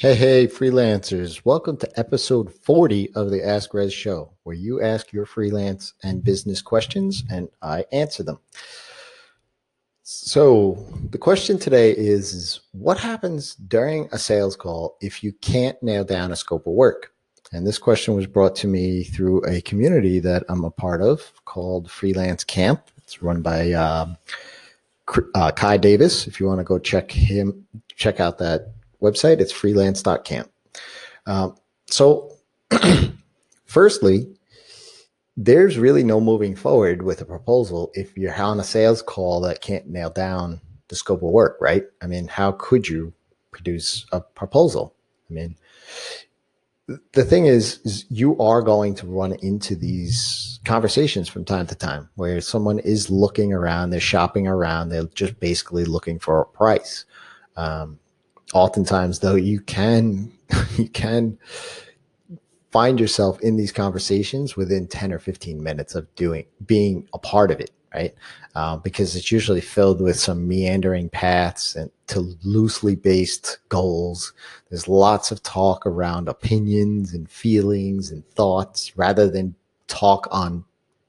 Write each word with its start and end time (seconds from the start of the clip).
Hey, 0.00 0.14
hey, 0.14 0.46
freelancers. 0.46 1.42
Welcome 1.44 1.76
to 1.76 1.98
episode 2.00 2.54
40 2.54 3.12
of 3.16 3.30
the 3.30 3.46
Ask 3.46 3.74
Res 3.74 3.92
show, 3.92 4.30
where 4.44 4.56
you 4.56 4.80
ask 4.80 5.12
your 5.12 5.26
freelance 5.26 5.92
and 6.02 6.24
business 6.24 6.62
questions 6.62 7.22
and 7.30 7.50
I 7.60 7.84
answer 7.92 8.22
them. 8.22 8.38
So, 10.02 10.86
the 11.10 11.18
question 11.18 11.58
today 11.58 11.90
is, 11.90 12.32
is 12.32 12.60
what 12.72 12.96
happens 12.96 13.56
during 13.56 14.08
a 14.10 14.16
sales 14.16 14.56
call 14.56 14.96
if 15.02 15.22
you 15.22 15.34
can't 15.34 15.76
nail 15.82 16.04
down 16.04 16.32
a 16.32 16.36
scope 16.36 16.66
of 16.66 16.72
work? 16.72 17.12
And 17.52 17.66
this 17.66 17.76
question 17.76 18.14
was 18.14 18.26
brought 18.26 18.56
to 18.56 18.66
me 18.68 19.04
through 19.04 19.44
a 19.44 19.60
community 19.60 20.18
that 20.20 20.44
I'm 20.48 20.64
a 20.64 20.70
part 20.70 21.02
of 21.02 21.30
called 21.44 21.90
Freelance 21.90 22.42
Camp. 22.42 22.84
It's 22.96 23.22
run 23.22 23.42
by 23.42 23.72
um, 23.72 24.16
uh, 25.34 25.50
Kai 25.50 25.76
Davis. 25.76 26.26
If 26.26 26.40
you 26.40 26.46
want 26.46 26.60
to 26.60 26.64
go 26.64 26.78
check 26.78 27.10
him, 27.10 27.66
check 27.96 28.18
out 28.18 28.38
that 28.38 28.72
website. 29.00 29.40
It's 29.40 29.52
freelance.camp. 29.52 30.50
Um, 31.26 31.56
so, 31.86 32.36
firstly, 33.64 34.26
there's 35.36 35.78
really 35.78 36.04
no 36.04 36.20
moving 36.20 36.54
forward 36.54 37.02
with 37.02 37.20
a 37.20 37.24
proposal 37.24 37.90
if 37.94 38.16
you're 38.16 38.34
on 38.34 38.60
a 38.60 38.64
sales 38.64 39.02
call 39.02 39.40
that 39.42 39.62
can't 39.62 39.88
nail 39.88 40.10
down 40.10 40.60
the 40.88 40.96
scope 40.96 41.22
of 41.22 41.30
work, 41.30 41.56
right? 41.60 41.84
I 42.02 42.06
mean, 42.06 42.28
how 42.28 42.52
could 42.52 42.88
you 42.88 43.12
produce 43.50 44.06
a 44.12 44.20
proposal? 44.20 44.94
I 45.30 45.32
mean, 45.32 45.56
the 47.12 47.24
thing 47.24 47.46
is, 47.46 47.80
is 47.84 48.04
you 48.10 48.38
are 48.38 48.62
going 48.62 48.94
to 48.96 49.06
run 49.06 49.32
into 49.40 49.76
these 49.76 50.60
conversations 50.64 51.28
from 51.28 51.44
time 51.44 51.66
to 51.68 51.74
time 51.74 52.08
where 52.16 52.40
someone 52.40 52.78
is 52.80 53.10
looking 53.10 53.52
around, 53.52 53.90
they're 53.90 54.00
shopping 54.00 54.46
around, 54.46 54.88
they're 54.88 55.04
just 55.14 55.38
basically 55.40 55.84
looking 55.84 56.18
for 56.18 56.40
a 56.40 56.46
price. 56.46 57.04
Um, 57.56 57.98
oftentimes 58.52 59.20
though 59.20 59.36
you 59.36 59.60
can 59.60 60.32
you 60.76 60.88
can 60.88 61.38
find 62.70 63.00
yourself 63.00 63.40
in 63.40 63.56
these 63.56 63.72
conversations 63.72 64.56
within 64.56 64.86
10 64.86 65.12
or 65.12 65.18
15 65.18 65.62
minutes 65.62 65.94
of 65.94 66.12
doing 66.14 66.44
being 66.66 67.08
a 67.12 67.18
part 67.18 67.50
of 67.50 67.60
it 67.60 67.70
right? 67.94 68.14
Uh, 68.54 68.76
because 68.76 69.16
it's 69.16 69.32
usually 69.32 69.60
filled 69.60 70.00
with 70.00 70.18
some 70.18 70.46
meandering 70.46 71.08
paths 71.08 71.76
and 71.76 71.90
to 72.08 72.36
loosely 72.42 72.94
based 72.94 73.58
goals. 73.68 74.32
There's 74.68 74.88
lots 74.88 75.30
of 75.30 75.42
talk 75.42 75.86
around 75.86 76.28
opinions 76.28 77.14
and 77.14 77.30
feelings 77.30 78.10
and 78.10 78.26
thoughts 78.30 78.96
rather 78.96 79.28
than 79.28 79.54
talk 79.88 80.28
on 80.30 80.64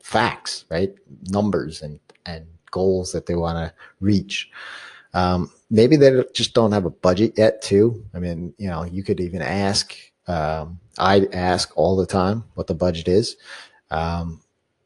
facts 0.00 0.64
right? 0.70 0.94
Numbers 1.30 1.82
and 1.82 1.98
and 2.26 2.46
goals 2.70 3.12
that 3.12 3.26
they 3.26 3.34
want 3.34 3.56
to 3.56 3.72
reach 4.00 4.50
um, 5.14 5.50
maybe 5.70 5.96
they 5.96 6.22
just 6.34 6.52
don't 6.52 6.72
have 6.72 6.84
a 6.84 6.90
budget 6.90 7.34
yet, 7.36 7.62
too. 7.62 8.04
I 8.12 8.18
mean, 8.18 8.52
you 8.58 8.68
know, 8.68 8.84
you 8.84 9.02
could 9.02 9.20
even 9.20 9.40
ask. 9.42 9.94
Um, 10.26 10.80
I 10.98 11.26
ask 11.32 11.70
all 11.76 11.96
the 11.96 12.06
time 12.06 12.44
what 12.54 12.66
the 12.66 12.74
budget 12.74 13.08
is, 13.08 13.36
um, 13.90 14.40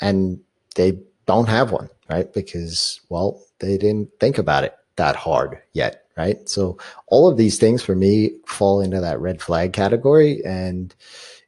and 0.00 0.40
they 0.74 0.98
don't 1.26 1.48
have 1.48 1.72
one, 1.72 1.88
right? 2.08 2.32
Because 2.32 3.00
well, 3.08 3.42
they 3.58 3.78
didn't 3.78 4.10
think 4.20 4.38
about 4.38 4.64
it 4.64 4.74
that 4.96 5.16
hard 5.16 5.58
yet, 5.72 6.04
right? 6.16 6.48
So 6.48 6.78
all 7.06 7.28
of 7.28 7.36
these 7.36 7.58
things 7.58 7.82
for 7.82 7.94
me 7.94 8.32
fall 8.46 8.80
into 8.80 9.00
that 9.00 9.20
red 9.20 9.40
flag 9.40 9.72
category, 9.72 10.44
and 10.44 10.94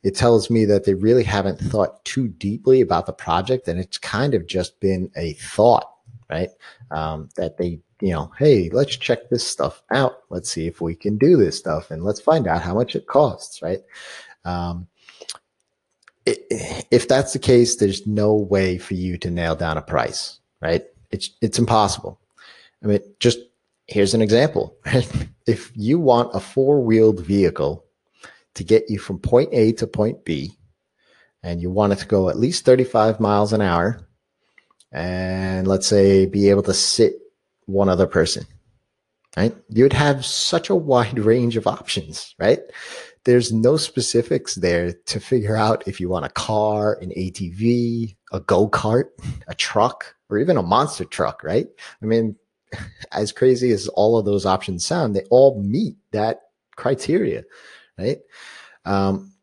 it 0.03 0.15
tells 0.15 0.51
me 0.51 0.65
that 0.67 0.85
they 0.85 0.95
really 0.95 1.25
haven't 1.25 1.59
thought 1.59 2.05
too 2.05 2.29
deeply 2.29 2.81
about 2.81 3.07
the 3.07 3.13
project, 3.13 3.69
and 3.69 3.79
it's 3.81 3.99
kind 3.99 4.35
of 4.35 4.47
just 4.47 4.81
been 4.81 5.11
a 5.17 5.35
thought, 5.35 5.91
right? 6.31 6.51
Um, 6.91 7.29
that 7.37 7.57
they 7.57 7.81
you 8.01 8.13
know, 8.13 8.31
hey, 8.39 8.69
let's 8.71 8.97
check 8.97 9.31
this 9.31 9.47
stuff 9.47 9.83
out. 9.91 10.19
Let's 10.29 10.51
see 10.51 10.67
if 10.67 10.81
we 10.81 10.95
can 10.95 11.17
do 11.17 11.37
this 11.37 11.57
stuff 11.57 11.91
and 11.91 12.05
let's 12.05 12.21
find 12.21 12.47
out 12.47 12.61
how 12.61 12.75
much 12.75 12.95
it 12.95 13.07
costs, 13.07 13.63
right? 13.63 13.81
Um, 14.45 14.89
if 16.27 17.09
that's 17.09 17.33
the 17.33 17.39
case, 17.39 17.77
there's 17.77 18.07
no 18.07 18.35
way 18.35 18.79
for 18.79 18.95
you 18.95 19.17
to 19.19 19.31
nail 19.31 19.55
down 19.55 19.77
a 19.77 19.83
price, 19.83 20.41
right? 20.61 20.85
It's 21.11 21.31
it's 21.41 21.59
impossible. 21.59 22.21
I 22.83 22.87
mean, 22.87 23.01
just 23.21 23.39
here's 23.87 24.15
an 24.15 24.23
example. 24.23 24.77
If 25.47 25.73
you 25.75 25.99
want 25.99 26.35
a 26.35 26.41
four-wheeled 26.41 27.21
vehicle 27.21 27.85
to 28.55 28.65
get 28.65 28.89
you 28.89 28.99
from 28.99 29.19
point 29.19 29.51
A 29.53 29.73
to 29.73 29.87
point 29.87 30.25
B, 30.25 30.57
and 31.43 31.61
you 31.61 31.71
want 31.71 31.93
it 31.93 31.99
to 31.99 32.07
go 32.07 32.31
at 32.31 32.39
least 32.39 32.65
35 32.65 33.21
miles 33.21 33.53
an 33.53 33.61
hour, 33.61 34.01
and 34.95 35.67
let's 35.67 35.89
say 35.89 36.25
be 36.25 36.49
able 36.49 36.63
to 36.63 36.73
sit 36.73 37.17
one 37.67 37.89
other 37.89 38.07
person, 38.07 38.47
right? 39.37 39.55
You'd 39.69 39.93
have 39.93 40.25
such 40.25 40.71
a 40.71 40.75
wide 40.75 41.19
range 41.33 41.57
of 41.57 41.67
options, 41.67 42.35
right? 42.39 42.61
There's 43.25 43.53
no 43.53 43.77
specifics 43.77 44.55
there 44.55 44.93
to 44.93 45.21
figure 45.21 45.57
out 45.57 45.87
if 45.89 45.99
you 45.99 46.09
want 46.09 46.27
a 46.27 46.31
car, 46.31 46.99
an 47.03 47.11
ATV, 47.11 48.15
a 48.33 48.41
go 48.41 48.69
kart, 48.69 49.07
a 49.49 49.55
truck, 49.55 50.15
or 50.31 50.39
even 50.39 50.57
a 50.57 50.63
monster 50.63 51.05
truck, 51.05 51.43
right? 51.43 51.67
I 52.01 52.07
mean, 52.07 52.37
as 53.13 53.33
crazy 53.33 53.73
as 53.73 53.89
all 53.89 54.17
of 54.17 54.25
those 54.25 54.47
options 54.47 54.87
sound, 54.87 55.17
they 55.17 55.25
all 55.31 55.61
meet 55.61 55.97
that 56.13 56.43
criteria, 56.77 57.43
right? 57.99 58.19
Um, 58.85 59.34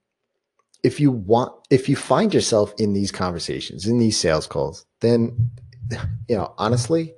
if 0.84 1.00
you 1.00 1.12
want, 1.12 1.54
if 1.70 1.88
you 1.88 1.96
find 1.96 2.34
yourself 2.34 2.74
in 2.78 2.94
these 2.94 3.12
conversations, 3.12 3.88
in 3.88 4.00
these 4.00 4.18
sales 4.18 4.48
calls, 4.48 4.86
then, 5.00 5.52
you 6.28 6.36
know, 6.36 6.54
honestly, 6.58 7.14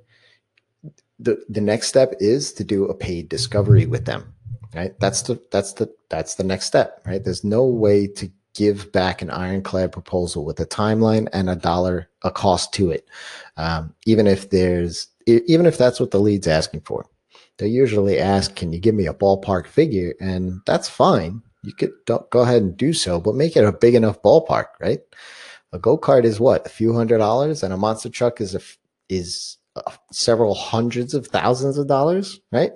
the 1.19 1.43
the 1.47 1.61
next 1.61 1.87
step 1.87 2.13
is 2.19 2.53
to 2.53 2.63
do 2.63 2.85
a 2.85 2.93
paid 2.93 3.29
discovery 3.29 3.85
with 3.85 4.05
them 4.05 4.33
right? 4.75 4.99
That's 4.99 5.23
the 5.23 5.41
that's 5.51 5.73
the 5.73 5.93
that's 6.09 6.35
the 6.35 6.43
next 6.43 6.65
step 6.65 7.01
right? 7.05 7.23
There's 7.23 7.43
no 7.43 7.65
way 7.65 8.07
to 8.07 8.31
give 8.53 8.91
back 8.91 9.21
an 9.21 9.31
ironclad 9.31 9.91
proposal 9.91 10.45
with 10.45 10.59
a 10.59 10.65
timeline 10.65 11.27
and 11.33 11.49
a 11.49 11.55
dollar 11.55 12.09
a 12.21 12.31
cost 12.31 12.73
to 12.73 12.91
it. 12.91 13.07
Um, 13.57 13.95
even 14.05 14.27
if 14.27 14.49
there's 14.49 15.07
even 15.25 15.65
if 15.65 15.77
that's 15.77 15.99
what 15.99 16.11
the 16.11 16.19
lead's 16.19 16.47
asking 16.47 16.81
for. 16.81 17.05
They 17.57 17.67
usually 17.67 18.19
ask 18.19 18.55
can 18.55 18.73
you 18.73 18.79
give 18.79 18.95
me 18.95 19.07
a 19.07 19.13
ballpark 19.13 19.67
figure? 19.67 20.13
And 20.19 20.61
that's 20.65 20.89
fine 20.89 21.41
you 21.63 21.73
could 21.73 21.91
go 22.05 22.41
ahead 22.41 22.61
and 22.61 22.77
do 22.77 22.93
so 22.93 23.19
but 23.19 23.35
make 23.35 23.55
it 23.55 23.65
a 23.65 23.71
big 23.71 23.95
enough 23.95 24.21
ballpark 24.21 24.67
right 24.79 25.01
a 25.71 25.79
go-kart 25.79 26.23
is 26.23 26.39
what 26.39 26.65
a 26.65 26.69
few 26.69 26.93
hundred 26.93 27.17
dollars 27.17 27.63
and 27.63 27.73
a 27.73 27.77
monster 27.77 28.09
truck 28.09 28.39
is 28.39 28.53
a 28.53 28.61
is 29.09 29.57
uh, 29.75 29.91
several 30.11 30.53
hundreds 30.53 31.15
of 31.15 31.25
thousands 31.25 31.79
of 31.79 31.87
dollars, 31.87 32.39
right? 32.51 32.71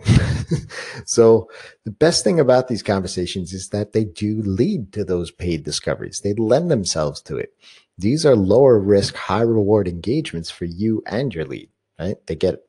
so 1.05 1.47
the 1.85 1.91
best 1.91 2.23
thing 2.23 2.39
about 2.39 2.67
these 2.67 2.81
conversations 2.81 3.53
is 3.53 3.69
that 3.69 3.93
they 3.93 4.03
do 4.03 4.41
lead 4.41 4.91
to 4.93 5.05
those 5.05 5.29
paid 5.29 5.63
discoveries. 5.63 6.21
They 6.21 6.33
lend 6.33 6.71
themselves 6.71 7.21
to 7.23 7.37
it. 7.37 7.53
These 7.99 8.25
are 8.25 8.35
lower 8.35 8.79
risk, 8.79 9.15
high 9.15 9.41
reward 9.41 9.87
engagements 9.87 10.49
for 10.49 10.65
you 10.65 11.03
and 11.05 11.33
your 11.35 11.45
lead, 11.45 11.69
right? 11.99 12.17
They 12.25 12.35
get 12.35 12.63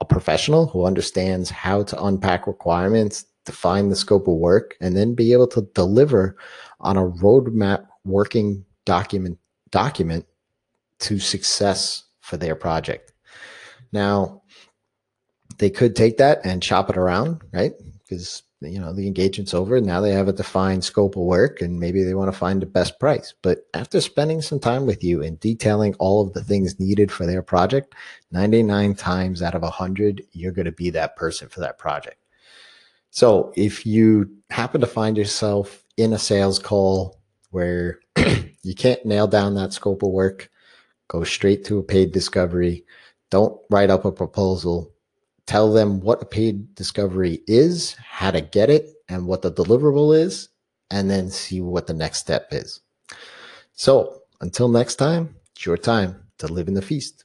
a 0.00 0.04
professional 0.04 0.66
who 0.66 0.84
understands 0.84 1.48
how 1.50 1.84
to 1.84 2.02
unpack 2.02 2.48
requirements, 2.48 3.26
define 3.48 3.88
the 3.88 3.96
scope 3.96 4.28
of 4.28 4.34
work, 4.34 4.76
and 4.80 4.94
then 4.94 5.14
be 5.14 5.32
able 5.32 5.48
to 5.48 5.62
deliver 5.74 6.36
on 6.80 6.98
a 6.98 7.08
roadmap 7.08 7.86
working 8.04 8.64
document 8.84 9.38
document 9.70 10.26
to 10.98 11.18
success 11.18 12.04
for 12.20 12.36
their 12.36 12.54
project. 12.54 13.12
Now, 13.92 14.42
they 15.58 15.70
could 15.70 15.96
take 15.96 16.18
that 16.18 16.40
and 16.44 16.62
chop 16.62 16.90
it 16.90 16.96
around, 16.98 17.42
right? 17.52 17.72
Because 17.98 18.42
you 18.60 18.80
know 18.80 18.92
the 18.92 19.06
engagement's 19.06 19.54
over. 19.54 19.80
Now 19.80 20.00
they 20.00 20.12
have 20.12 20.28
a 20.28 20.32
defined 20.32 20.84
scope 20.84 21.16
of 21.16 21.22
work, 21.22 21.60
and 21.62 21.78
maybe 21.78 22.02
they 22.02 22.14
want 22.14 22.32
to 22.32 22.38
find 22.38 22.60
the 22.60 22.66
best 22.66 22.98
price. 22.98 23.34
But 23.42 23.66
after 23.74 24.00
spending 24.00 24.42
some 24.42 24.58
time 24.58 24.84
with 24.86 25.02
you 25.02 25.22
and 25.22 25.38
detailing 25.40 25.94
all 25.94 26.26
of 26.26 26.32
the 26.32 26.42
things 26.42 26.78
needed 26.80 27.10
for 27.10 27.24
their 27.24 27.42
project, 27.42 27.94
99 28.32 28.94
times 28.94 29.42
out 29.42 29.54
of 29.54 29.62
100, 29.62 30.22
you're 30.32 30.52
going 30.52 30.66
to 30.66 30.72
be 30.72 30.90
that 30.90 31.16
person 31.16 31.48
for 31.48 31.60
that 31.60 31.78
project. 31.78 32.18
So 33.10 33.52
if 33.56 33.84
you 33.86 34.30
happen 34.50 34.80
to 34.80 34.86
find 34.86 35.16
yourself 35.16 35.84
in 35.96 36.12
a 36.12 36.18
sales 36.18 36.58
call 36.58 37.20
where 37.50 38.00
you 38.62 38.74
can't 38.76 39.04
nail 39.04 39.26
down 39.26 39.54
that 39.54 39.72
scope 39.72 40.02
of 40.02 40.10
work, 40.10 40.50
go 41.08 41.24
straight 41.24 41.64
to 41.64 41.78
a 41.78 41.82
paid 41.82 42.12
discovery 42.12 42.84
don't 43.30 43.60
write 43.70 43.90
up 43.90 44.04
a 44.04 44.12
proposal. 44.12 44.92
Tell 45.46 45.72
them 45.72 46.00
what 46.00 46.22
a 46.22 46.26
paid 46.26 46.74
discovery 46.74 47.40
is, 47.46 47.94
how 47.94 48.30
to 48.30 48.40
get 48.40 48.70
it, 48.70 48.88
and 49.08 49.26
what 49.26 49.42
the 49.42 49.52
deliverable 49.52 50.16
is, 50.16 50.48
and 50.90 51.10
then 51.10 51.30
see 51.30 51.60
what 51.60 51.86
the 51.86 51.94
next 51.94 52.18
step 52.18 52.48
is. 52.52 52.80
So 53.74 54.22
until 54.40 54.68
next 54.68 54.96
time, 54.96 55.36
it's 55.54 55.66
your 55.66 55.76
time 55.76 56.22
to 56.38 56.46
live 56.48 56.68
in 56.68 56.74
the 56.74 56.82
feast. 56.82 57.24